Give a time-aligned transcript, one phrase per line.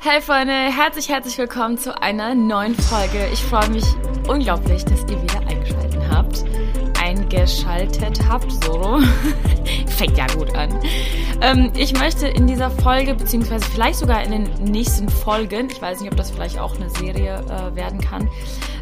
[0.00, 3.28] Hey Freunde, herzlich, herzlich willkommen zu einer neuen Folge.
[3.32, 3.82] Ich freue mich
[4.28, 6.44] unglaublich, dass ihr wieder eingeschaltet habt.
[7.02, 9.00] Eingeschaltet habt, so.
[9.88, 10.80] Fängt ja gut an.
[11.40, 16.00] Ähm, ich möchte in dieser Folge, beziehungsweise vielleicht sogar in den nächsten Folgen, ich weiß
[16.00, 18.30] nicht, ob das vielleicht auch eine Serie äh, werden kann,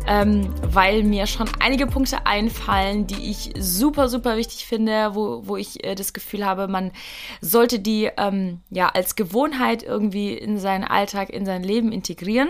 [0.06, 5.56] ähm, weil mir schon einige Punkte einfallen, die ich super, super wichtig finde, wo, wo
[5.56, 6.92] ich äh, das Gefühl habe, man
[7.40, 12.48] sollte die ähm, ja als Gewohnheit irgendwie in seinen Alltag, in sein Leben integrieren.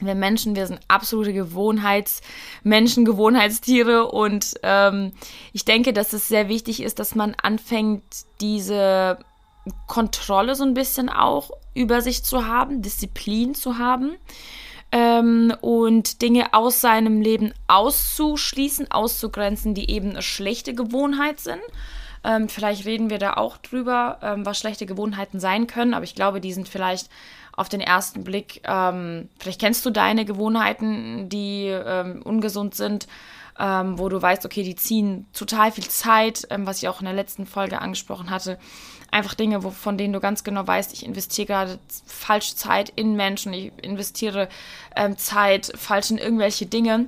[0.00, 5.12] Wir Menschen, wir sind absolute Gewohnheitsmenschen, Gewohnheitstiere und ähm,
[5.54, 8.04] ich denke, dass es sehr wichtig ist, dass man anfängt,
[8.42, 9.18] diese
[9.86, 14.16] Kontrolle so ein bisschen auch über sich zu haben, Disziplin zu haben
[14.92, 21.60] ähm, und Dinge aus seinem Leben auszuschließen, auszugrenzen, die eben eine schlechte Gewohnheit sind.
[22.24, 26.14] Ähm, vielleicht reden wir da auch drüber, ähm, was schlechte Gewohnheiten sein können, aber ich
[26.14, 27.08] glaube, die sind vielleicht
[27.52, 33.06] auf den ersten Blick, ähm, vielleicht kennst du deine Gewohnheiten, die ähm, ungesund sind.
[33.58, 37.06] Ähm, wo du weißt, okay, die ziehen total viel Zeit, ähm, was ich auch in
[37.06, 38.58] der letzten Folge angesprochen hatte
[39.10, 43.16] einfach Dinge, wo, von denen du ganz genau weißt, ich investiere gerade falsche Zeit in
[43.16, 44.48] Menschen, ich investiere
[44.94, 47.06] ähm, Zeit falsch in irgendwelche Dinge.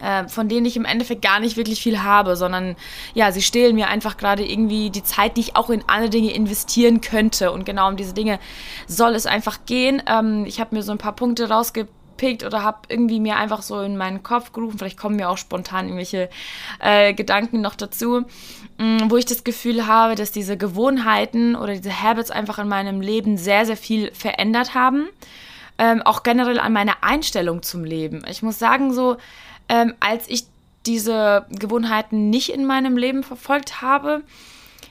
[0.00, 2.74] Äh, von denen ich im Endeffekt gar nicht wirklich viel habe, sondern
[3.14, 6.32] ja, sie stehlen mir einfach gerade irgendwie die Zeit, die ich auch in andere Dinge
[6.32, 7.52] investieren könnte.
[7.52, 8.40] Und genau um diese Dinge
[8.88, 10.02] soll es einfach gehen.
[10.08, 13.80] Ähm, ich habe mir so ein paar Punkte rausgepickt oder habe irgendwie mir einfach so
[13.80, 14.78] in meinen Kopf gerufen.
[14.78, 16.28] Vielleicht kommen mir auch spontan irgendwelche
[16.80, 18.24] äh, Gedanken noch dazu.
[18.78, 23.00] Mm, wo ich das Gefühl habe, dass diese Gewohnheiten oder diese Habits einfach in meinem
[23.00, 25.08] Leben sehr, sehr viel verändert haben.
[25.78, 28.22] Ähm, auch generell an meiner Einstellung zum Leben.
[28.30, 29.16] Ich muss sagen, so,
[29.68, 30.44] ähm, als ich
[30.86, 34.22] diese Gewohnheiten nicht in meinem Leben verfolgt habe,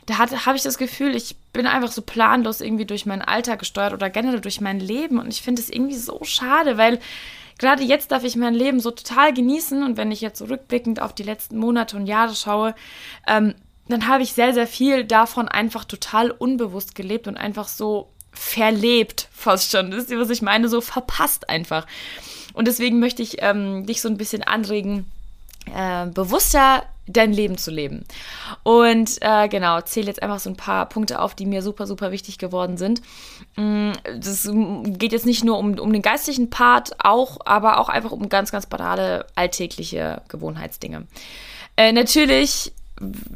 [0.05, 3.93] da habe ich das Gefühl, ich bin einfach so planlos irgendwie durch meinen Alltag gesteuert
[3.93, 5.19] oder generell durch mein Leben.
[5.19, 6.99] Und ich finde es irgendwie so schade, weil
[7.57, 9.81] gerade jetzt darf ich mein Leben so total genießen.
[9.81, 12.75] Und wenn ich jetzt so rückblickend auf die letzten Monate und Jahre schaue,
[13.25, 13.55] ähm,
[13.87, 19.29] dann habe ich sehr, sehr viel davon einfach total unbewusst gelebt und einfach so verlebt,
[19.31, 19.93] fast schon.
[19.93, 20.67] Wisst ihr, was ich meine?
[20.67, 21.87] So verpasst einfach.
[22.53, 25.09] Und deswegen möchte ich ähm, dich so ein bisschen anregen,
[25.73, 28.03] äh, bewusster dein Leben zu leben.
[28.63, 32.11] Und äh, genau, zähle jetzt einfach so ein paar Punkte auf, die mir super, super
[32.11, 33.01] wichtig geworden sind.
[33.55, 38.11] Mm, das geht jetzt nicht nur um, um den geistlichen Part, auch, aber auch einfach
[38.11, 41.07] um ganz, ganz banale alltägliche Gewohnheitsdinge.
[41.77, 42.71] Äh, natürlich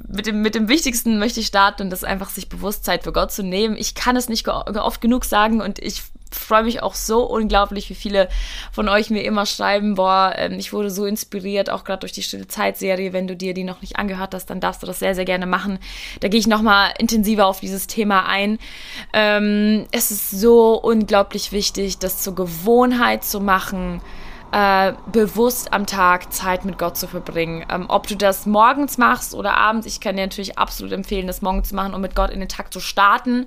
[0.07, 3.31] mit dem, mit dem Wichtigsten möchte ich starten und das einfach sich Bewusstsein für Gott
[3.31, 3.75] zu nehmen.
[3.77, 7.95] Ich kann es nicht oft genug sagen und ich freue mich auch so unglaublich, wie
[7.95, 8.29] viele
[8.71, 12.23] von euch mir immer schreiben, boah, ähm, ich wurde so inspiriert, auch gerade durch die
[12.23, 13.13] Stille Zeit Serie.
[13.13, 15.45] Wenn du dir die noch nicht angehört hast, dann darfst du das sehr, sehr gerne
[15.45, 15.79] machen.
[16.19, 18.59] Da gehe ich nochmal intensiver auf dieses Thema ein.
[19.13, 24.01] Ähm, es ist so unglaublich wichtig, das zur Gewohnheit zu machen,
[24.51, 27.65] äh, bewusst am Tag Zeit mit Gott zu verbringen.
[27.69, 31.41] Ähm, ob du das morgens machst oder abends, ich kann dir natürlich absolut empfehlen, das
[31.41, 33.45] morgens zu machen, um mit Gott in den Tag zu starten.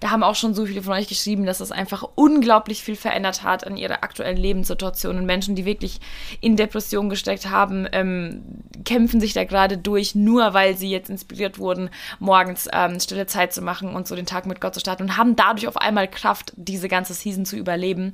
[0.00, 3.44] Da haben auch schon so viele von euch geschrieben, dass das einfach unglaublich viel verändert
[3.44, 5.16] hat an ihrer aktuellen Lebenssituation.
[5.16, 6.00] Und Menschen, die wirklich
[6.40, 8.42] in Depression gesteckt haben, ähm,
[8.84, 11.88] kämpfen sich da gerade durch, nur weil sie jetzt inspiriert wurden,
[12.18, 15.16] morgens ähm, stille Zeit zu machen und so den Tag mit Gott zu starten und
[15.16, 18.12] haben dadurch auf einmal Kraft, diese ganze Season zu überleben.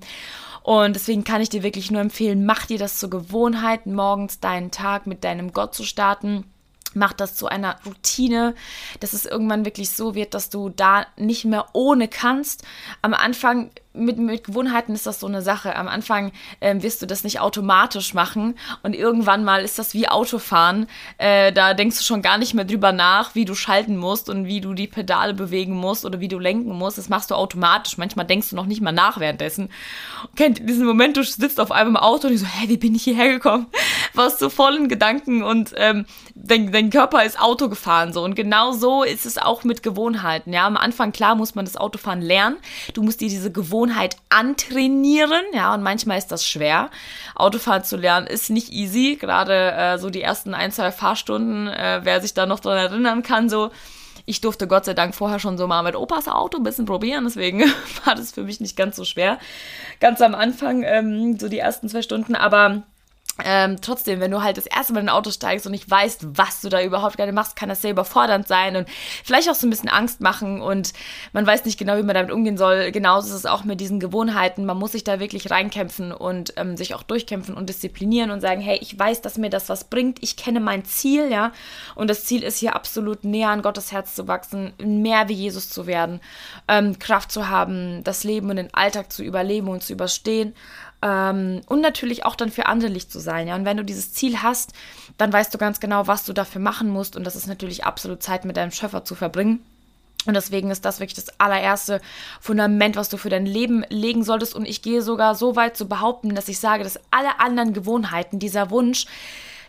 [0.63, 4.71] Und deswegen kann ich dir wirklich nur empfehlen, mach dir das zur Gewohnheit, morgens deinen
[4.71, 6.45] Tag mit deinem Gott zu starten.
[6.95, 8.55] Mach das zu einer Routine,
[9.01, 12.65] dass es irgendwann wirklich so wird, dass du da nicht mehr ohne kannst.
[13.03, 15.77] Am Anfang mit, mit Gewohnheiten ist das so eine Sache.
[15.77, 20.09] Am Anfang ähm, wirst du das nicht automatisch machen und irgendwann mal ist das wie
[20.09, 20.87] Autofahren.
[21.19, 24.47] Äh, da denkst du schon gar nicht mehr drüber nach, wie du schalten musst und
[24.47, 26.99] wie du die Pedale bewegen musst oder wie du lenken musst.
[26.99, 27.99] Das machst du automatisch.
[27.99, 29.69] Manchmal denkst du noch nicht mal nach währenddessen.
[30.37, 32.95] Kennt diesen Moment, du sitzt auf einmal im Auto und ich so, hä, wie bin
[32.95, 33.67] ich hierher gekommen?
[34.15, 38.23] Warst so voll in Gedanken und ähm, dein, dein Körper ist Auto gefahren so.
[38.23, 40.53] Und genau so ist es auch mit Gewohnheiten.
[40.53, 42.57] Ja, am Anfang, klar, muss man das Autofahren lernen.
[42.95, 45.43] Du musst dir diese Gewohnheiten Gewohnheit antrainieren.
[45.53, 46.91] Ja, und manchmal ist das schwer.
[47.35, 49.17] Autofahren zu lernen ist nicht easy.
[49.21, 53.23] Gerade äh, so die ersten ein, zwei Fahrstunden, äh, wer sich da noch dran erinnern
[53.23, 53.71] kann, so.
[54.27, 57.25] Ich durfte Gott sei Dank vorher schon so mal mit Opas Auto ein bisschen probieren,
[57.25, 57.61] deswegen
[58.05, 59.39] war das für mich nicht ganz so schwer.
[60.01, 62.83] Ganz am Anfang, ähm, so die ersten zwei Stunden, aber
[63.45, 66.37] ähm, trotzdem, wenn du halt das erste Mal in ein Auto steigst und nicht weißt,
[66.37, 68.89] was du da überhaupt gerade machst, kann das sehr überfordernd sein und
[69.25, 70.93] vielleicht auch so ein bisschen Angst machen und
[71.33, 72.91] man weiß nicht genau, wie man damit umgehen soll.
[72.91, 74.67] Genauso ist es auch mit diesen Gewohnheiten.
[74.67, 78.61] Man muss sich da wirklich reinkämpfen und ähm, sich auch durchkämpfen und disziplinieren und sagen,
[78.61, 80.23] hey, ich weiß, dass mir das was bringt.
[80.23, 81.53] Ich kenne mein Ziel, ja.
[81.95, 85.71] Und das Ziel ist hier absolut näher an Gottes Herz zu wachsen, mehr wie Jesus
[85.71, 86.21] zu werden,
[86.67, 90.55] ähm, Kraft zu haben, das Leben und den Alltag zu überleben und zu überstehen
[91.03, 93.49] ähm, und natürlich auch dann für andere Licht zu sein.
[93.49, 93.55] Ja?
[93.55, 94.73] Und wenn du dieses Ziel hast,
[95.17, 97.17] dann weißt du ganz genau, was du dafür machen musst.
[97.17, 99.65] Und das ist natürlich absolut Zeit mit deinem Schöpfer zu verbringen.
[100.27, 102.01] Und deswegen ist das wirklich das allererste
[102.41, 104.55] Fundament, was du für dein Leben legen solltest.
[104.55, 108.39] Und ich gehe sogar so weit zu behaupten, dass ich sage, dass alle anderen Gewohnheiten,
[108.39, 109.07] dieser Wunsch,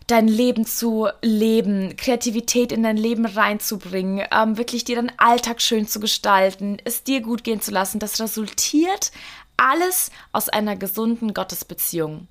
[0.07, 5.87] dein Leben zu leben, Kreativität in dein Leben reinzubringen, ähm, wirklich dir deinen Alltag schön
[5.87, 9.11] zu gestalten, es dir gut gehen zu lassen, das resultiert
[9.59, 12.27] alles aus einer gesunden Gottesbeziehung.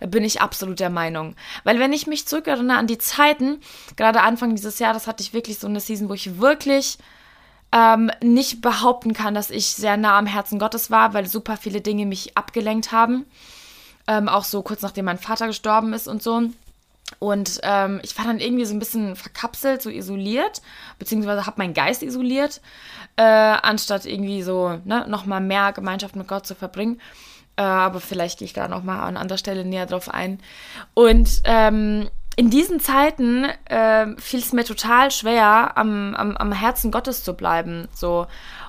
[0.00, 1.34] Bin ich absolut der Meinung.
[1.64, 3.60] Weil wenn ich mich zurückerinnere an die Zeiten,
[3.96, 6.98] gerade Anfang dieses Jahres hatte ich wirklich so eine Season, wo ich wirklich
[7.72, 11.80] ähm, nicht behaupten kann, dass ich sehr nah am Herzen Gottes war, weil super viele
[11.80, 13.24] Dinge mich abgelenkt haben.
[14.06, 16.50] Ähm, auch so kurz nachdem mein Vater gestorben ist und so.
[17.18, 20.62] Und ähm, ich war dann irgendwie so ein bisschen verkapselt, so isoliert,
[20.98, 22.60] beziehungsweise habe meinen Geist isoliert,
[23.16, 27.00] äh, anstatt irgendwie so ne, nochmal mehr Gemeinschaft mit Gott zu verbringen.
[27.56, 30.38] Äh, aber vielleicht gehe ich da nochmal an anderer Stelle näher drauf ein.
[30.94, 36.90] Und ähm, in diesen Zeiten äh, fiel es mir total schwer, am, am, am Herzen
[36.90, 37.88] Gottes zu bleiben.
[37.94, 38.26] So.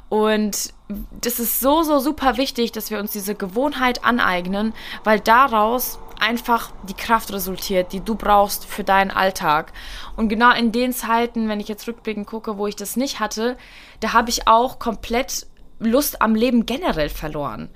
[0.10, 0.74] Und
[1.22, 4.74] das ist so, so super wichtig, dass wir uns diese Gewohnheit aneignen,
[5.04, 9.74] weil daraus einfach die Kraft resultiert, die du brauchst für deinen Alltag.
[10.16, 13.58] Und genau in den Zeiten, wenn ich jetzt rückblickend gucke, wo ich das nicht hatte,
[14.00, 15.48] da habe ich auch komplett
[15.80, 17.70] Lust am Leben generell verloren.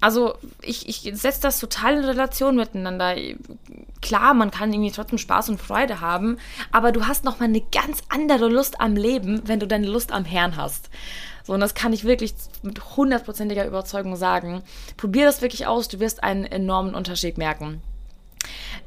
[0.00, 3.14] Also ich, ich setze das total in Relation miteinander.
[4.00, 6.38] Klar, man kann irgendwie trotzdem Spaß und Freude haben,
[6.72, 10.24] aber du hast nochmal eine ganz andere Lust am Leben, wenn du deine Lust am
[10.24, 10.90] Herrn hast.
[11.44, 14.62] So, und das kann ich wirklich mit hundertprozentiger Überzeugung sagen.
[14.96, 17.82] Probier das wirklich aus, du wirst einen enormen Unterschied merken.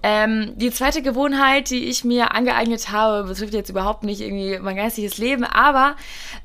[0.04, 4.76] Ähm, die zweite Gewohnheit, die ich mir angeeignet habe, betrifft jetzt überhaupt nicht irgendwie mein
[4.76, 5.96] geistiges Leben, aber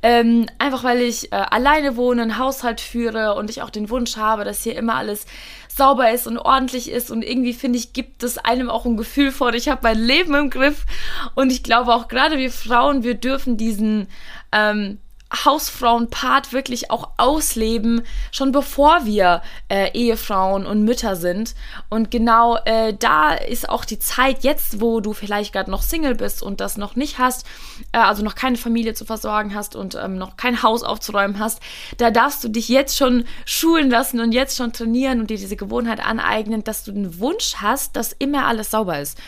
[0.03, 4.17] ähm, einfach weil ich äh, alleine wohne, einen Haushalt führe und ich auch den Wunsch
[4.17, 5.27] habe, dass hier immer alles
[5.69, 9.31] sauber ist und ordentlich ist und irgendwie finde ich, gibt es einem auch ein Gefühl
[9.31, 10.87] vor, ich habe mein Leben im Griff
[11.35, 14.09] und ich glaube auch gerade wir Frauen, wir dürfen diesen
[14.53, 14.99] ähm,
[15.33, 21.55] Hausfrauenpart wirklich auch ausleben, schon bevor wir äh, Ehefrauen und Mütter sind.
[21.89, 26.15] Und genau äh, da ist auch die Zeit jetzt, wo du vielleicht gerade noch Single
[26.15, 27.47] bist und das noch nicht hast,
[27.93, 31.61] äh, also noch keine Familie zu versorgen hast und ähm, noch kein Haus aufzuräumen hast,
[31.99, 35.57] da darfst du dich jetzt schon schulen lassen und jetzt schon trainieren und dir diese
[35.57, 39.19] Gewohnheit aneignen, dass du den Wunsch hast, dass immer alles sauber ist.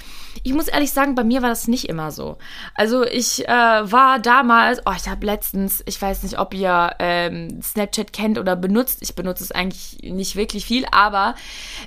[0.42, 2.38] Ich muss ehrlich sagen, bei mir war das nicht immer so.
[2.74, 7.60] Also ich äh, war damals, oh, ich habe letztens, ich weiß nicht, ob ihr ähm,
[7.62, 8.98] Snapchat kennt oder benutzt.
[9.02, 11.34] Ich benutze es eigentlich nicht wirklich viel, aber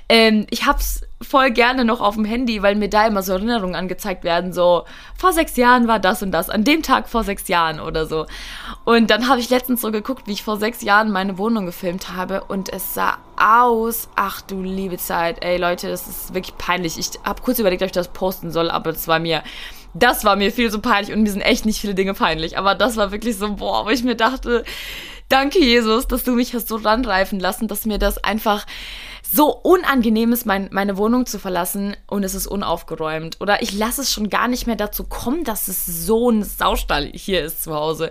[0.08, 3.32] ähm, ich habe es voll gerne noch auf dem Handy, weil mir da immer so
[3.32, 4.84] Erinnerungen angezeigt werden, so
[5.16, 8.26] vor sechs Jahren war das und das, an dem Tag vor sechs Jahren oder so.
[8.84, 12.12] Und dann habe ich letztens so geguckt, wie ich vor sechs Jahren meine Wohnung gefilmt
[12.14, 16.98] habe und es sah aus, ach du liebe Zeit, ey Leute, das ist wirklich peinlich.
[16.98, 19.42] Ich habe kurz überlegt, ob ich das posten soll, aber das war mir,
[19.94, 22.74] das war mir viel so peinlich und mir sind echt nicht viele Dinge peinlich, aber
[22.74, 24.64] das war wirklich so, boah, wo ich mir dachte,
[25.30, 28.66] danke Jesus, dass du mich hast so ranreifen lassen, dass mir das einfach
[29.36, 33.36] so unangenehm ist, mein, meine Wohnung zu verlassen und es ist unaufgeräumt.
[33.40, 37.10] Oder ich lasse es schon gar nicht mehr dazu kommen, dass es so ein Saustall
[37.12, 38.10] hier ist zu Hause.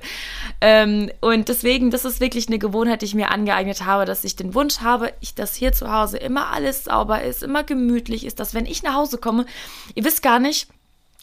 [0.62, 4.36] Ähm, und deswegen, das ist wirklich eine Gewohnheit, die ich mir angeeignet habe, dass ich
[4.36, 8.40] den Wunsch habe, ich, dass hier zu Hause immer alles sauber ist, immer gemütlich ist,
[8.40, 9.48] dass wenn ich nach Hause komme,
[9.96, 10.68] ihr wisst gar nicht,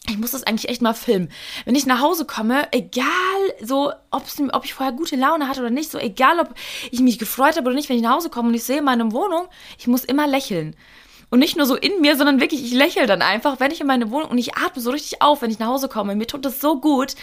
[0.09, 1.29] ich muss das eigentlich echt mal filmen.
[1.65, 3.05] Wenn ich nach Hause komme, egal
[3.61, 6.53] so, ob ich vorher gute Laune hatte oder nicht, so egal ob
[6.91, 9.11] ich mich gefreut habe oder nicht, wenn ich nach Hause komme und ich sehe meine
[9.13, 10.75] Wohnung, ich muss immer lächeln.
[11.33, 13.87] Und nicht nur so in mir, sondern wirklich, ich lächle dann einfach, wenn ich in
[13.87, 16.15] meine Wohnung und ich atme so richtig auf, wenn ich nach Hause komme.
[16.15, 17.15] Mir tut das so gut.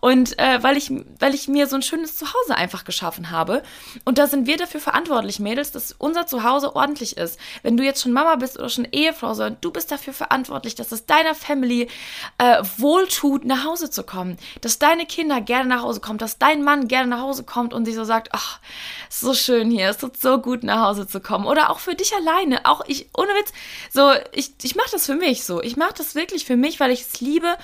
[0.00, 3.62] Und äh, weil, ich, weil ich mir so ein schönes Zuhause einfach geschaffen habe.
[4.04, 7.40] Und da sind wir dafür verantwortlich, Mädels, dass unser Zuhause ordentlich ist.
[7.62, 10.92] Wenn du jetzt schon Mama bist oder schon Ehefrau, sondern du bist dafür verantwortlich, dass
[10.92, 11.88] es deiner Family
[12.36, 14.36] äh, wohltut, nach Hause zu kommen.
[14.60, 17.86] Dass deine Kinder gerne nach Hause kommen, dass dein Mann gerne nach Hause kommt und
[17.86, 18.60] sich so sagt, ach,
[19.08, 21.46] so schön hier, es tut so gut, nach Hause zu kommen.
[21.46, 22.66] Oder auch für dich alleine.
[22.66, 23.45] Auch ich, ohne Witz,
[23.90, 25.62] so, ich, ich mache das für mich so.
[25.62, 27.56] Ich mache das wirklich für mich, weil ich es liebe,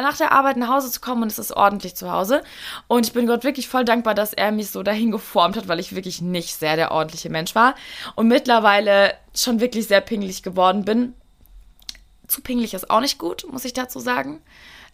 [0.00, 2.42] nach der Arbeit nach Hause zu kommen und es ist ordentlich zu Hause.
[2.88, 5.80] Und ich bin Gott wirklich voll dankbar, dass er mich so dahin geformt hat, weil
[5.80, 7.74] ich wirklich nicht sehr der ordentliche Mensch war.
[8.16, 11.14] Und mittlerweile schon wirklich sehr pingelig geworden bin
[12.30, 14.40] zu pingelig ist auch nicht gut, muss ich dazu sagen.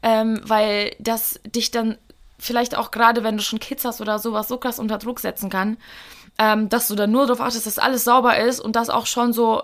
[0.02, 1.98] Ähm, weil das dich dann
[2.38, 5.48] vielleicht auch gerade, wenn du schon Kids hast oder sowas, so krass unter Druck setzen
[5.48, 5.78] kann,
[6.38, 9.32] ähm, dass du dann nur darauf achtest, dass alles sauber ist und das auch schon
[9.32, 9.62] so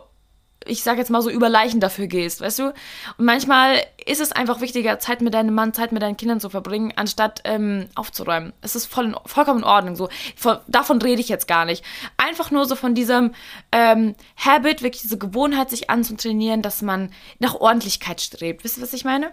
[0.67, 2.67] ich sag jetzt mal so, über Leichen dafür gehst, weißt du?
[2.67, 6.51] Und manchmal ist es einfach wichtiger, Zeit mit deinem Mann, Zeit mit deinen Kindern zu
[6.51, 8.53] verbringen, anstatt ähm, aufzuräumen.
[8.61, 9.97] Es ist voll in, vollkommen in Ordnung.
[9.97, 10.09] So.
[10.37, 11.85] Von, davon rede ich jetzt gar nicht.
[12.17, 13.33] Einfach nur so von diesem
[13.71, 18.65] ähm, Habit, wirklich diese Gewohnheit, sich anzutrainieren, dass man nach Ordentlichkeit strebt.
[18.65, 19.33] Wisst ihr, was ich meine?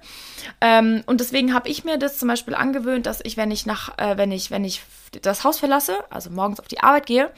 [0.62, 3.98] Ähm, und deswegen habe ich mir das zum Beispiel angewöhnt, dass ich, wenn ich nach,
[3.98, 4.81] äh, wenn ich, wenn ich
[5.21, 7.31] das Haus verlasse, also morgens auf die Arbeit gehe,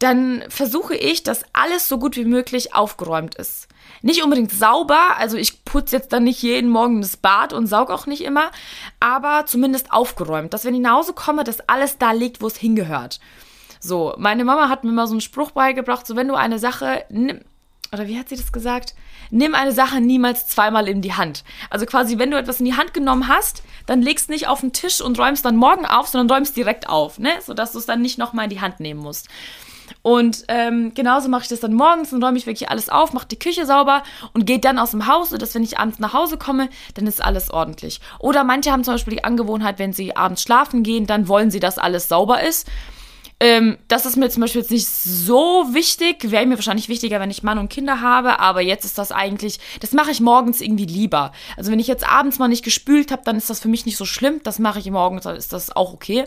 [0.00, 3.68] dann versuche ich, dass alles so gut wie möglich aufgeräumt ist.
[4.02, 7.90] Nicht unbedingt sauber, also ich putze jetzt dann nicht jeden Morgen das Bad und saug
[7.90, 8.50] auch nicht immer,
[8.98, 12.56] aber zumindest aufgeräumt, dass wenn ich nach Hause komme, dass alles da liegt, wo es
[12.56, 13.20] hingehört.
[13.78, 17.04] So, meine Mama hat mir mal so einen Spruch beigebracht, so wenn du eine Sache
[17.10, 17.40] nimm,
[17.92, 18.94] oder wie hat sie das gesagt?
[19.30, 21.44] Nimm eine Sache niemals zweimal in die Hand.
[21.68, 24.72] Also quasi, wenn du etwas in die Hand genommen hast, dann legst nicht auf den
[24.72, 27.32] Tisch und räumst dann morgen auf, sondern räumst direkt auf, ne?
[27.44, 29.28] Sodass du es dann nicht nochmal in die Hand nehmen musst.
[30.02, 33.28] Und ähm, genauso mache ich das dann morgens und räume ich wirklich alles auf, mache
[33.28, 34.02] die Küche sauber
[34.32, 37.22] und gehe dann aus dem Haus, sodass wenn ich abends nach Hause komme, dann ist
[37.22, 38.00] alles ordentlich.
[38.18, 41.60] Oder manche haben zum Beispiel die Angewohnheit, wenn sie abends schlafen gehen, dann wollen sie,
[41.60, 42.66] dass alles sauber ist.
[43.42, 46.30] Ähm, das ist mir zum Beispiel jetzt nicht so wichtig.
[46.30, 48.38] Wäre mir wahrscheinlich wichtiger, wenn ich Mann und Kinder habe.
[48.38, 51.32] Aber jetzt ist das eigentlich, das mache ich morgens irgendwie lieber.
[51.56, 53.96] Also wenn ich jetzt abends mal nicht gespült habe, dann ist das für mich nicht
[53.96, 54.40] so schlimm.
[54.44, 56.24] Das mache ich morgens, dann ist das auch okay.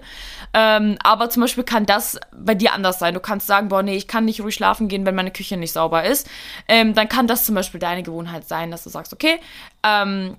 [0.56, 3.14] Ähm, aber zum Beispiel kann das bei dir anders sein.
[3.14, 5.72] Du kannst sagen, boah, nee, ich kann nicht ruhig schlafen gehen, wenn meine Küche nicht
[5.72, 6.28] sauber ist.
[6.68, 9.40] Ähm, dann kann das zum Beispiel deine Gewohnheit sein, dass du sagst, okay,
[9.84, 10.38] ähm,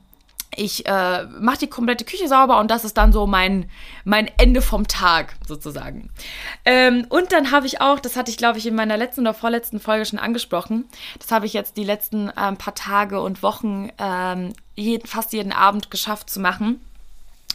[0.56, 3.70] ich äh, mache die komplette Küche sauber und das ist dann so mein,
[4.04, 6.10] mein Ende vom Tag sozusagen.
[6.64, 9.34] Ähm, und dann habe ich auch, das hatte ich glaube ich in meiner letzten oder
[9.34, 10.86] vorletzten Folge schon angesprochen,
[11.18, 15.52] das habe ich jetzt die letzten äh, paar Tage und Wochen ähm, jeden, fast jeden
[15.52, 16.80] Abend geschafft zu machen.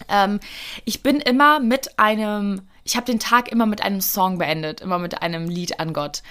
[0.07, 0.39] Ähm,
[0.85, 4.99] ich bin immer mit einem, ich habe den Tag immer mit einem Song beendet, immer
[4.99, 6.21] mit einem Lied an Gott.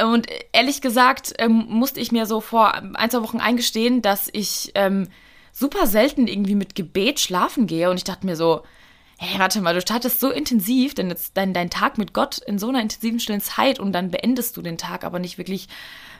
[0.00, 4.72] Und ehrlich gesagt ähm, musste ich mir so vor ein, zwei Wochen eingestehen, dass ich
[4.74, 5.08] ähm,
[5.52, 7.90] super selten irgendwie mit Gebet schlafen gehe.
[7.90, 8.62] Und ich dachte mir so,
[9.22, 12.58] hey, warte mal, du startest so intensiv, denn jetzt dein, dein Tag mit Gott in
[12.58, 15.68] so einer intensiven stillen Zeit und dann beendest du den Tag aber nicht wirklich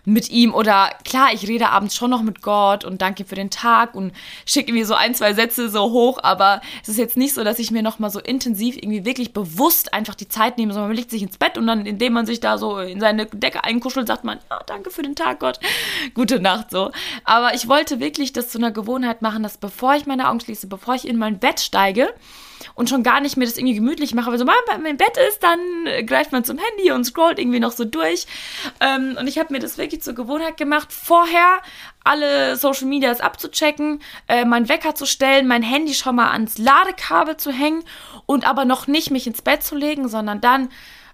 [0.05, 3.51] mit ihm oder klar, ich rede abends schon noch mit Gott und danke für den
[3.51, 4.13] Tag und
[4.47, 7.59] schicke mir so ein, zwei Sätze so hoch, aber es ist jetzt nicht so, dass
[7.59, 11.11] ich mir nochmal so intensiv irgendwie wirklich bewusst einfach die Zeit nehme, sondern man legt
[11.11, 14.25] sich ins Bett und dann, indem man sich da so in seine Decke einkuschelt, sagt
[14.25, 15.59] man, ja, danke für den Tag, Gott,
[16.15, 16.93] gute Nacht so.
[17.25, 20.69] Aber ich wollte wirklich das zu einer Gewohnheit machen, dass bevor ich meine Augen schließe,
[20.69, 22.13] bevor ich in mein Bett steige,
[22.75, 25.17] und schon gar nicht mir das irgendwie gemütlich mache, weil so, wenn man im Bett
[25.29, 28.27] ist, dann äh, greift man zum Handy und scrollt irgendwie noch so durch.
[28.81, 31.61] Ähm, und ich habe mir das wirklich zur Gewohnheit gemacht, vorher
[32.05, 37.37] alle Social Medias abzuchecken, äh, meinen Wecker zu stellen, mein Handy schon mal ans Ladekabel
[37.37, 37.85] zu hängen
[38.27, 40.69] und aber noch nicht mich ins Bett zu legen, sondern dann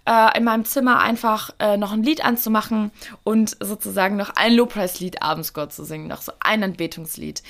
[0.08, 2.90] äh, in meinem Zimmer einfach äh, noch ein Lied anzumachen
[3.24, 7.42] und sozusagen noch ein Lobpreislied abends Gott zu singen, noch so ein Anbetungslied.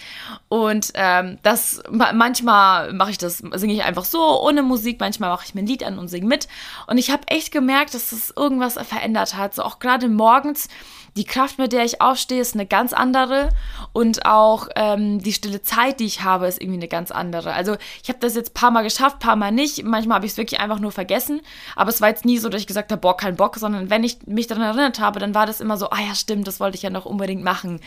[0.49, 5.45] Und ähm, das manchmal mache ich das, singe ich einfach so ohne Musik, manchmal mache
[5.47, 6.49] ich mir ein Lied an und singe mit.
[6.89, 9.55] Und ich habe echt gemerkt, dass das irgendwas verändert hat.
[9.55, 10.69] So auch gerade morgens
[11.19, 13.49] die Kraft, mit der ich aufstehe, ist eine ganz andere
[13.93, 17.55] und auch ähm, die stille Zeit, die ich habe, ist irgendwie eine ganz andere.
[17.55, 19.83] Also ich habe das jetzt paar Mal geschafft, paar Mal nicht.
[19.83, 21.41] Manchmal habe ich es wirklich einfach nur vergessen,
[21.75, 24.05] aber es war jetzt nie so, dass ich gesagt habe, boah, kein Bock, sondern wenn
[24.05, 26.77] ich mich daran erinnert habe, dann war das immer so, ah ja, stimmt, das wollte
[26.77, 27.81] ich ja noch unbedingt machen.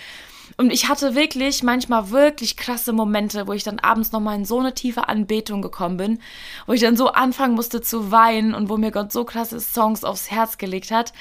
[0.58, 4.60] Und ich hatte wirklich manchmal wirklich krasse Momente, wo ich dann abends nochmal in so
[4.60, 6.20] eine tiefe Anbetung gekommen bin,
[6.68, 10.04] wo ich dann so anfangen musste zu weinen und wo mir Gott so krasse Songs
[10.04, 11.14] aufs Herz gelegt hat.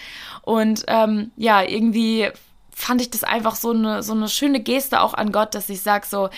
[0.42, 2.30] Und ähm, ja, irgendwie
[2.80, 5.82] fand ich das einfach so eine, so eine schöne Geste auch an Gott, dass ich
[5.82, 6.30] sage so,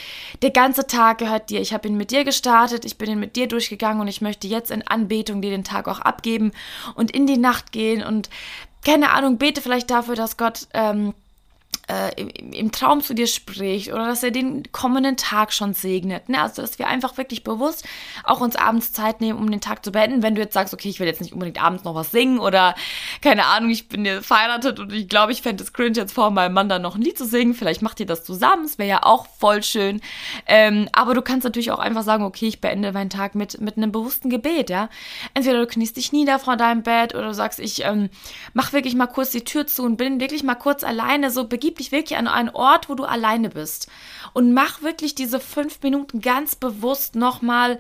[0.42, 1.60] der ganze Tag gehört dir.
[1.60, 4.48] Ich habe ihn mit dir gestartet, ich bin ihn mit dir durchgegangen und ich möchte
[4.48, 6.52] jetzt in Anbetung dir den Tag auch abgeben
[6.94, 8.28] und in die Nacht gehen und
[8.84, 11.14] keine Ahnung, bete vielleicht dafür, dass Gott ähm,
[11.88, 16.28] äh, im, Traum zu dir spricht oder dass er den kommenden Tag schon segnet.
[16.28, 16.40] Ne?
[16.40, 17.84] Also, dass wir einfach wirklich bewusst
[18.24, 20.22] auch uns abends Zeit nehmen, um den Tag zu beenden.
[20.22, 22.74] Wenn du jetzt sagst, okay, ich will jetzt nicht unbedingt abends noch was singen oder
[23.20, 26.30] keine Ahnung, ich bin jetzt verheiratet und ich glaube, ich fände es cringe, jetzt vor
[26.30, 27.54] meinem Mann dann noch ein Lied zu singen.
[27.54, 30.00] Vielleicht macht ihr das zusammen, es wäre ja auch voll schön.
[30.46, 33.76] Ähm, aber du kannst natürlich auch einfach sagen, okay, ich beende meinen Tag mit, mit
[33.76, 34.88] einem bewussten Gebet, ja.
[35.34, 38.08] Entweder du kniest dich nieder vor deinem Bett oder du sagst, ich ähm,
[38.54, 41.71] mach wirklich mal kurz die Tür zu und bin wirklich mal kurz alleine, so begib
[41.74, 43.90] dich wirklich an einen Ort, wo du alleine bist.
[44.32, 47.78] Und mach wirklich diese fünf Minuten ganz bewusst nochmal,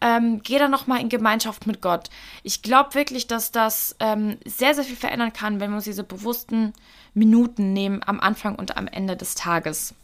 [0.00, 2.10] ähm, geh da nochmal in Gemeinschaft mit Gott.
[2.42, 6.04] Ich glaube wirklich, dass das ähm, sehr, sehr viel verändern kann, wenn wir uns diese
[6.04, 6.72] bewussten
[7.14, 9.94] Minuten nehmen am Anfang und am Ende des Tages.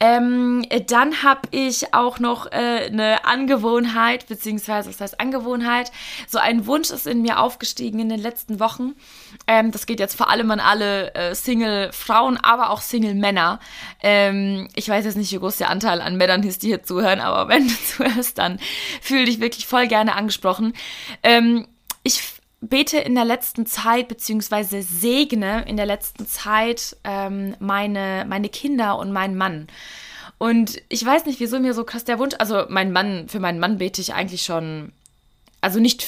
[0.00, 5.90] Ähm, dann habe ich auch noch äh, eine Angewohnheit, beziehungsweise was heißt Angewohnheit?
[6.28, 8.94] So ein Wunsch ist in mir aufgestiegen in den letzten Wochen.
[9.46, 13.60] Ähm, das geht jetzt vor allem an alle äh, Single-Frauen, aber auch Single-Männer.
[14.02, 17.20] Ähm, ich weiß jetzt nicht, wie groß der Anteil an Männern ist, die hier zuhören,
[17.20, 18.58] aber wenn du zuhörst, dann
[19.00, 20.74] fühle dich wirklich voll gerne angesprochen.
[21.22, 21.66] Ähm,
[22.04, 28.48] ich bete in der letzten Zeit, beziehungsweise segne in der letzten Zeit ähm, meine, meine
[28.48, 29.68] Kinder und meinen Mann.
[30.38, 33.58] Und ich weiß nicht, wieso mir so krass der Wunsch, also mein Mann, für meinen
[33.58, 34.92] Mann bete ich eigentlich schon,
[35.60, 36.06] also nicht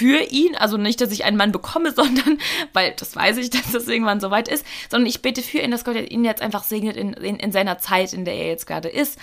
[0.00, 2.38] für ihn, also nicht, dass ich einen Mann bekomme, sondern,
[2.72, 5.84] weil das weiß ich, dass das irgendwann soweit ist, sondern ich bete für ihn, dass
[5.84, 8.88] Gott ihn jetzt einfach segnet in, in, in seiner Zeit, in der er jetzt gerade
[8.88, 9.18] ist.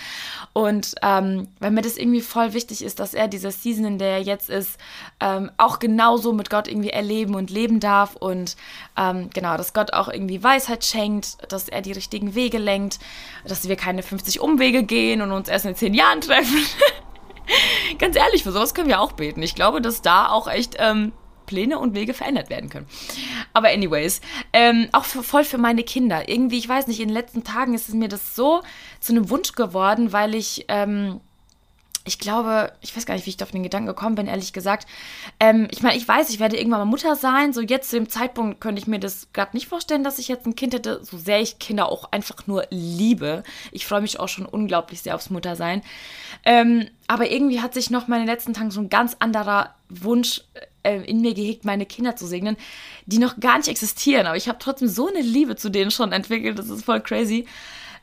[0.54, 4.18] Und ähm, weil mir das irgendwie voll wichtig ist, dass er diese Season, in der
[4.18, 4.78] er jetzt ist,
[5.20, 8.56] ähm, auch genauso mit Gott irgendwie erleben und leben darf und
[8.98, 13.00] ähm, genau, dass Gott auch irgendwie Weisheit schenkt, dass er die richtigen Wege lenkt,
[13.46, 16.58] dass wir keine 50 Umwege gehen und uns erst in zehn Jahren treffen.
[18.00, 19.42] Ganz ehrlich, für sowas können wir auch beten.
[19.42, 21.12] Ich glaube, dass da auch echt ähm,
[21.46, 22.88] Pläne und Wege verändert werden können.
[23.54, 24.22] Aber anyways,
[24.54, 26.30] ähm, auch für, voll für meine Kinder.
[26.30, 28.62] Irgendwie, ich weiß nicht, in den letzten Tagen ist es mir das so
[29.00, 31.22] zu einem Wunsch geworden, weil ich ähm,
[32.08, 34.88] ich glaube, ich weiß gar nicht, wie ich auf den Gedanken gekommen bin, ehrlich gesagt.
[35.40, 37.52] Ähm, ich meine, ich weiß, ich werde irgendwann mal Mutter sein.
[37.52, 40.46] So jetzt zu dem Zeitpunkt könnte ich mir das gerade nicht vorstellen, dass ich jetzt
[40.46, 43.44] ein Kind hätte, so sehr ich Kinder auch einfach nur liebe.
[43.72, 45.82] Ich freue mich auch schon unglaublich sehr aufs Muttersein.
[46.46, 49.76] Ähm, aber irgendwie hat sich noch mal in den letzten Tagen so ein ganz anderer
[49.90, 50.42] Wunsch
[50.84, 52.56] äh, in mir gehegt, meine Kinder zu segnen,
[53.06, 54.28] die noch gar nicht existieren.
[54.28, 56.58] Aber ich habe trotzdem so eine Liebe zu denen schon entwickelt.
[56.58, 57.46] Das ist voll crazy.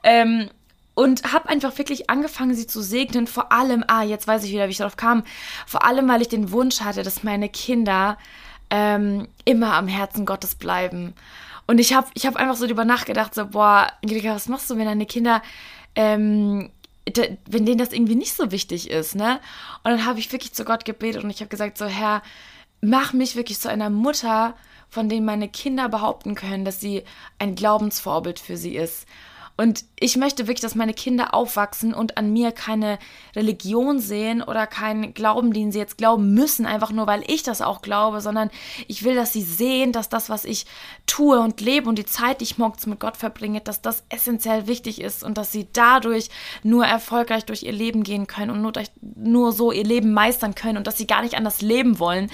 [0.02, 0.50] Ähm,
[0.95, 3.27] und habe einfach wirklich angefangen, sie zu segnen.
[3.27, 5.25] Vor allem, ah, jetzt weiß ich wieder, wie ich darauf kam.
[5.67, 8.17] Vor allem, weil ich den Wunsch hatte, dass meine Kinder
[8.71, 11.15] ähm, immer am Herzen Gottes bleiben.
[11.67, 14.77] Und ich habe ich hab einfach so drüber nachgedacht, so, boah, Angelika, was machst du,
[14.77, 15.43] wenn deine Kinder,
[15.95, 16.71] ähm,
[17.47, 19.41] wenn denen das irgendwie nicht so wichtig ist, ne?
[19.83, 22.23] Und dann habe ich wirklich zu Gott gebetet und ich habe gesagt, so, Herr,
[22.81, 24.55] mach mich wirklich zu einer Mutter,
[24.89, 27.03] von denen meine Kinder behaupten können, dass sie
[27.39, 29.07] ein Glaubensvorbild für sie ist.
[29.56, 32.99] Und ich möchte wirklich, dass meine Kinder aufwachsen und an mir keine
[33.37, 37.62] Religion sehen oder keinen Glauben, den sie jetzt glauben müssen, einfach nur weil ich das
[37.62, 38.50] auch glaube, sondern
[38.88, 40.66] ich will, dass sie sehen, dass das, was ich
[41.06, 44.66] tue und lebe und die Zeit, die ich morgens mit Gott verbringe, dass das essentiell
[44.66, 46.30] wichtig ist und dass sie dadurch
[46.64, 50.56] nur erfolgreich durch ihr Leben gehen können und nur, durch, nur so ihr Leben meistern
[50.56, 52.28] können und dass sie gar nicht anders leben wollen.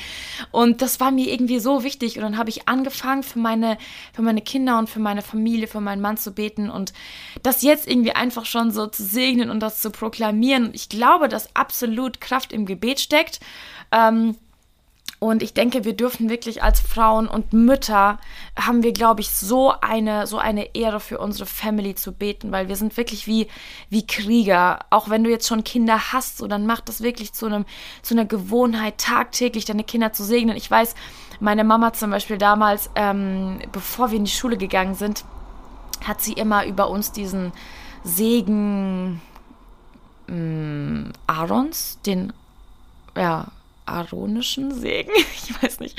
[0.52, 3.76] Und das war mir irgendwie so wichtig und dann habe ich angefangen, für meine,
[4.14, 6.94] für meine Kinder und für meine Familie, für meinen Mann zu beten und
[7.42, 10.70] das jetzt irgendwie einfach schon so zu segnen und das zu proklamieren.
[10.72, 13.40] Ich glaube, dass absolut Kraft im Gebet steckt.
[13.92, 14.36] Ähm,
[15.20, 18.18] und ich denke, wir dürfen wirklich als Frauen und Mütter
[18.58, 22.68] haben wir, glaube ich, so eine, so eine Ehre für unsere Family zu beten, weil
[22.68, 23.46] wir sind wirklich wie,
[23.90, 24.78] wie Krieger.
[24.88, 27.66] Auch wenn du jetzt schon Kinder hast, so dann macht das wirklich zu einem,
[28.00, 30.56] zu einer Gewohnheit, tagtäglich deine Kinder zu segnen.
[30.56, 30.94] Ich weiß,
[31.38, 35.26] meine Mama zum Beispiel damals, ähm, bevor wir in die Schule gegangen sind,
[36.04, 37.52] hat sie immer über uns diesen
[38.04, 39.20] Segen
[40.26, 42.32] mh, mm, Aarons, den
[43.16, 43.48] ja,
[43.86, 45.98] aaronischen Segen, ich weiß nicht,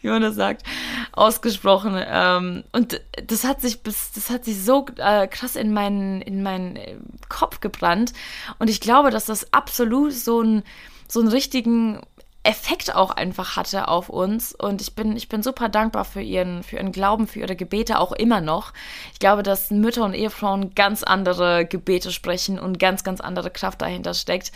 [0.00, 0.64] wie man das sagt,
[1.12, 2.02] ausgesprochen.
[2.06, 6.42] Ähm, und das hat sich bis, das hat sich so äh, krass in meinen, in
[6.42, 6.96] meinen äh,
[7.28, 8.12] Kopf gebrannt.
[8.58, 10.62] Und ich glaube, dass das absolut so ein
[11.08, 12.00] so einen richtigen
[12.46, 14.54] Effekt auch einfach hatte auf uns.
[14.54, 17.98] Und ich bin, ich bin super dankbar für ihren, für ihren Glauben, für ihre Gebete
[17.98, 18.72] auch immer noch.
[19.12, 23.82] Ich glaube, dass Mütter und Ehefrauen ganz andere Gebete sprechen und ganz, ganz andere Kraft
[23.82, 24.52] dahinter steckt.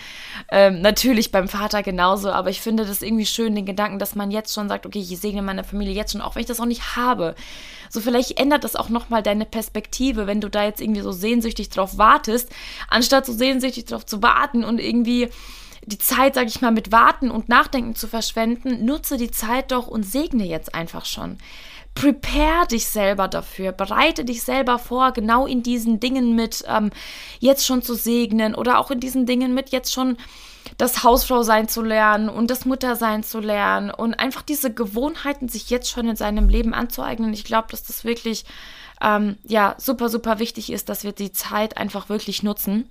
[0.51, 4.31] Ähm, natürlich beim Vater genauso, aber ich finde das irgendwie schön, den Gedanken, dass man
[4.31, 6.67] jetzt schon sagt, okay, ich segne meine Familie jetzt schon, auch wenn ich das auch
[6.67, 7.35] nicht habe.
[7.89, 11.71] So vielleicht ändert das auch nochmal deine Perspektive, wenn du da jetzt irgendwie so sehnsüchtig
[11.71, 12.51] drauf wartest,
[12.89, 15.29] anstatt so sehnsüchtig drauf zu warten und irgendwie
[15.87, 19.87] die Zeit, sag ich mal, mit Warten und Nachdenken zu verschwenden, nutze die Zeit doch
[19.87, 21.39] und segne jetzt einfach schon.
[21.95, 26.91] Prepare dich selber dafür, bereite dich selber vor, genau in diesen Dingen mit ähm,
[27.41, 30.17] jetzt schon zu segnen oder auch in diesen Dingen mit jetzt schon
[30.79, 35.49] das Hausfrau sein zu lernen und das Mutter sein zu lernen und einfach diese Gewohnheiten
[35.49, 37.33] sich jetzt schon in seinem Leben anzueignen.
[37.33, 38.45] Ich glaube, dass das wirklich
[39.03, 42.89] ähm, ja super super wichtig ist, dass wir die Zeit einfach wirklich nutzen.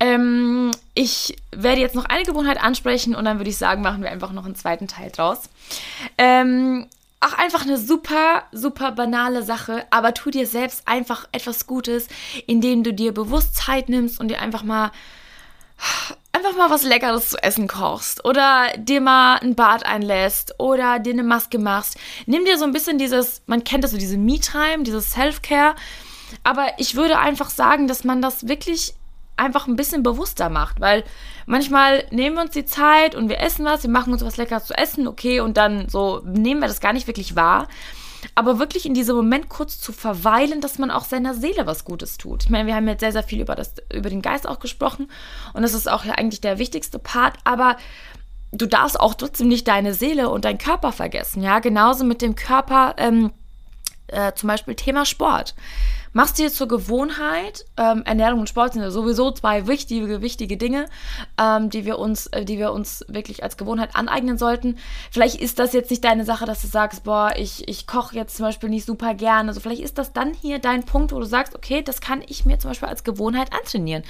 [0.00, 4.10] Ähm, ich werde jetzt noch eine Gewohnheit ansprechen und dann würde ich sagen, machen wir
[4.10, 5.42] einfach noch einen zweiten Teil draus.
[6.16, 6.86] Ähm,
[7.20, 12.06] auch einfach eine super, super banale Sache, aber tu dir selbst einfach etwas Gutes,
[12.46, 14.92] indem du dir bewusst Zeit nimmst und dir einfach mal
[16.32, 21.12] einfach mal was Leckeres zu essen kochst oder dir mal ein Bad einlässt oder dir
[21.12, 21.96] eine Maske machst.
[22.26, 25.74] Nimm dir so ein bisschen dieses, man kennt das so, diese Me-Time, dieses Self-Care
[26.44, 28.94] Aber ich würde einfach sagen, dass man das wirklich
[29.38, 31.04] einfach ein bisschen bewusster macht, weil
[31.46, 34.66] manchmal nehmen wir uns die Zeit und wir essen was, wir machen uns was Leckeres
[34.66, 37.68] zu essen, okay, und dann so nehmen wir das gar nicht wirklich wahr.
[38.34, 42.18] Aber wirklich in diesem Moment kurz zu verweilen, dass man auch seiner Seele was Gutes
[42.18, 42.42] tut.
[42.42, 45.08] Ich meine, wir haben jetzt sehr, sehr viel über, das, über den Geist auch gesprochen
[45.52, 47.76] und das ist auch ja eigentlich der wichtigste Part, aber
[48.52, 51.42] du darfst auch trotzdem nicht deine Seele und deinen Körper vergessen.
[51.42, 53.32] Ja, genauso mit dem Körper, ähm,
[54.08, 55.54] äh, zum Beispiel Thema Sport
[56.12, 60.86] machst dir zur Gewohnheit, ähm, Ernährung und Sport sind ja sowieso zwei wichtige, wichtige Dinge,
[61.40, 64.78] ähm, die wir uns, äh, die wir uns wirklich als Gewohnheit aneignen sollten.
[65.10, 68.36] Vielleicht ist das jetzt nicht deine Sache, dass du sagst, boah, ich, ich koche jetzt
[68.36, 69.48] zum Beispiel nicht super gerne.
[69.48, 72.44] Also vielleicht ist das dann hier dein Punkt, wo du sagst, okay, das kann ich
[72.44, 74.02] mir zum Beispiel als Gewohnheit antrainieren.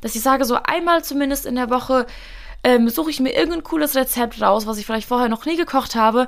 [0.00, 2.06] Dass ich sage, so einmal zumindest in der Woche
[2.62, 5.94] ähm, suche ich mir irgendein cooles Rezept raus, was ich vielleicht vorher noch nie gekocht
[5.94, 6.26] habe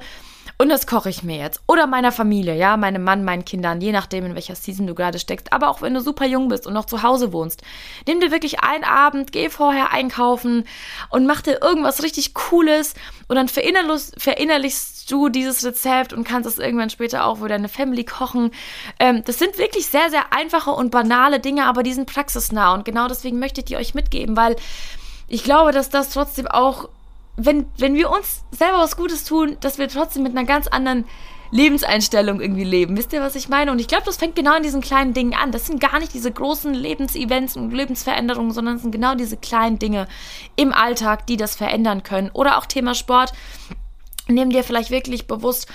[0.62, 1.60] und das koche ich mir jetzt.
[1.66, 5.18] Oder meiner Familie, ja, meinem Mann, meinen Kindern, je nachdem, in welcher Season du gerade
[5.18, 5.52] steckst.
[5.52, 7.62] Aber auch wenn du super jung bist und noch zu Hause wohnst.
[8.06, 10.64] Nimm dir wirklich einen Abend, geh vorher einkaufen
[11.10, 12.94] und mach dir irgendwas richtig Cooles.
[13.26, 18.04] Und dann verinnerlichst du dieses Rezept und kannst es irgendwann später auch für deine Family
[18.04, 18.52] kochen.
[19.00, 22.72] Ähm, das sind wirklich sehr, sehr einfache und banale Dinge, aber die sind praxisnah.
[22.72, 24.54] Und genau deswegen möchte ich die euch mitgeben, weil
[25.26, 26.88] ich glaube, dass das trotzdem auch
[27.36, 31.04] wenn, wenn wir uns selber was Gutes tun, dass wir trotzdem mit einer ganz anderen
[31.52, 32.96] Lebenseinstellung irgendwie leben.
[32.96, 33.70] Wisst ihr, was ich meine?
[33.70, 35.52] Und ich glaube, das fängt genau in diesen kleinen Dingen an.
[35.52, 39.78] Das sind gar nicht diese großen Lebensevents und Lebensveränderungen, sondern es sind genau diese kleinen
[39.78, 40.08] Dinge
[40.56, 42.30] im Alltag, die das verändern können.
[42.32, 43.34] Oder auch Thema Sport.
[44.28, 45.68] Nimm dir vielleicht wirklich bewusst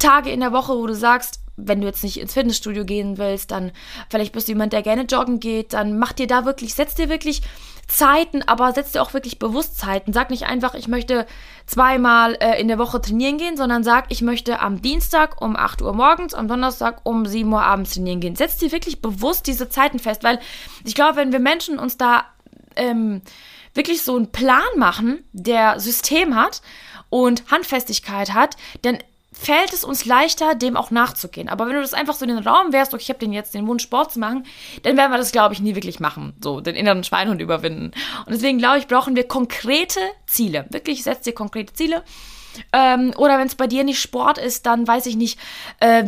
[0.00, 3.50] Tage in der Woche, wo du sagst, wenn du jetzt nicht ins Fitnessstudio gehen willst,
[3.50, 3.72] dann
[4.10, 7.08] vielleicht bist du jemand, der gerne joggen geht, dann mach dir da wirklich, setz dir
[7.08, 7.42] wirklich
[7.88, 10.12] Zeiten, aber setz dir auch wirklich Bewusstzeiten.
[10.12, 11.26] Sag nicht einfach, ich möchte
[11.66, 15.82] zweimal äh, in der Woche trainieren gehen, sondern sag, ich möchte am Dienstag um 8
[15.82, 18.36] Uhr morgens, am Donnerstag um 7 Uhr abends trainieren gehen.
[18.36, 20.40] Setz dir wirklich bewusst diese Zeiten fest, weil
[20.84, 22.24] ich glaube, wenn wir Menschen uns da
[22.74, 23.22] ähm,
[23.74, 26.62] wirklich so einen Plan machen, der System hat
[27.08, 28.98] und Handfestigkeit hat, dann
[29.38, 31.48] fällt es uns leichter, dem auch nachzugehen.
[31.48, 33.54] Aber wenn du das einfach so in den Raum wärst, okay, ich habe den jetzt
[33.54, 34.44] den Wunsch, Sport zu machen,
[34.82, 36.34] dann werden wir das, glaube ich, nie wirklich machen.
[36.42, 37.92] So, den inneren Schweinhund überwinden.
[38.24, 40.66] Und deswegen, glaube ich, brauchen wir konkrete Ziele.
[40.70, 42.02] Wirklich, setz dir konkrete Ziele.
[42.72, 45.38] Ähm, oder wenn es bei dir nicht Sport ist, dann weiß ich nicht,
[45.80, 46.04] äh,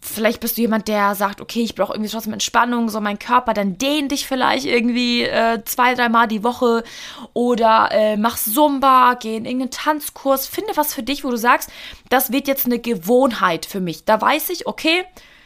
[0.00, 3.54] vielleicht bist du jemand, der sagt, okay, ich brauche irgendwie trotzdem Entspannung, so mein Körper,
[3.54, 6.84] dann dehn dich vielleicht irgendwie äh, zwei, dreimal die Woche
[7.32, 11.70] oder äh, mach Zumba, geh in irgendeinen Tanzkurs, finde was für dich, wo du sagst,
[12.08, 14.04] das wird jetzt eine Gewohnheit für mich.
[14.04, 15.04] Da weiß ich, okay,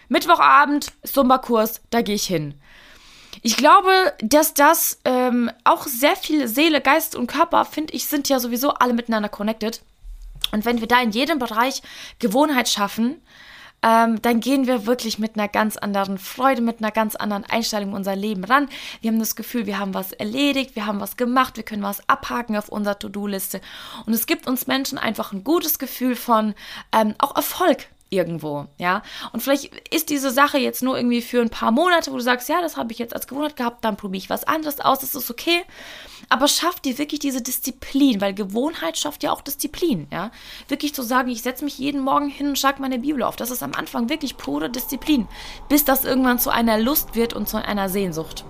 [0.09, 2.55] Mittwochabend, Zumba-Kurs, da gehe ich hin.
[3.43, 8.29] Ich glaube, dass das ähm, auch sehr viel Seele, Geist und Körper, finde ich, sind
[8.29, 9.81] ja sowieso alle miteinander connected.
[10.53, 11.83] Und wenn wir da in jedem Bereich
[12.19, 13.21] Gewohnheit schaffen,
[13.83, 17.95] ähm, dann gehen wir wirklich mit einer ganz anderen Freude, mit einer ganz anderen Einstellung
[17.95, 18.69] unser Leben ran.
[19.01, 22.07] Wir haben das Gefühl, wir haben was erledigt, wir haben was gemacht, wir können was
[22.09, 23.61] abhaken auf unserer To-Do-Liste.
[24.07, 26.55] Und es gibt uns Menschen einfach ein gutes Gefühl von
[26.93, 29.03] ähm, auch Erfolg irgendwo, ja.
[29.33, 32.49] Und vielleicht ist diese Sache jetzt nur irgendwie für ein paar Monate, wo du sagst,
[32.49, 35.15] ja, das habe ich jetzt als Gewohnheit gehabt, dann probiere ich was anderes aus, das
[35.15, 35.63] ist okay.
[36.29, 40.31] Aber schaff dir wirklich diese Disziplin, weil Gewohnheit schafft ja auch Disziplin, ja.
[40.69, 43.37] Wirklich zu sagen, ich setze mich jeden Morgen hin und schlag meine Bibel auf.
[43.37, 45.29] Das ist am Anfang wirklich pure Disziplin,
[45.69, 48.45] bis das irgendwann zu einer Lust wird und zu einer Sehnsucht.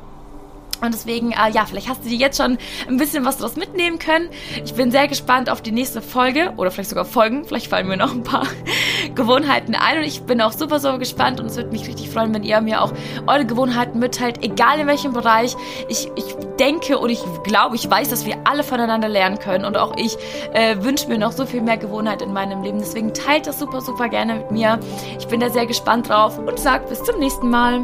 [0.83, 3.99] Und deswegen, äh, ja, vielleicht hast du dir jetzt schon ein bisschen was daraus mitnehmen
[3.99, 4.31] können.
[4.65, 7.45] Ich bin sehr gespannt auf die nächste Folge oder vielleicht sogar Folgen.
[7.45, 8.47] Vielleicht fallen mir noch ein paar
[9.15, 12.33] Gewohnheiten ein und ich bin auch super, super gespannt und es würde mich richtig freuen,
[12.35, 12.93] wenn ihr mir auch
[13.27, 15.57] eure Gewohnheiten mitteilt, egal in welchem Bereich.
[15.89, 19.77] Ich, ich denke und ich glaube, ich weiß, dass wir alle voneinander lernen können und
[19.77, 20.17] auch ich
[20.53, 22.79] äh, wünsche mir noch so viel mehr Gewohnheit in meinem Leben.
[22.79, 24.81] Deswegen teilt das super, super gerne mit mir.
[25.19, 27.81] Ich bin da sehr gespannt drauf und sag bis zum nächsten Mal.